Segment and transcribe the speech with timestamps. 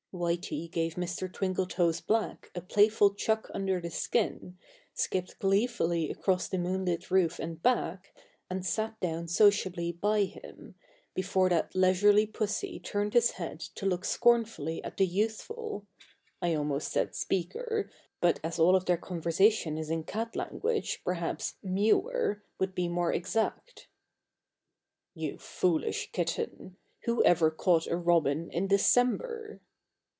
[0.13, 1.31] Whitey gave Mr.
[1.31, 4.57] Twinkletoes Black a playful chuck under the chin,
[4.93, 8.13] skipped gleefully across the moonlit roof and back,
[8.49, 10.75] and sat down sociably by him,
[11.13, 15.87] before that leisurely pussy turned his head to look scornfully at the youthful
[16.41, 17.89] I almost said "speaker,"
[18.19, 23.13] but as all of their conversation is in cat language perhaps "mewer" would be more
[23.13, 23.87] exact.
[25.13, 26.75] "You foolish kitten!
[27.05, 29.61] Who ever caught a robin in December?"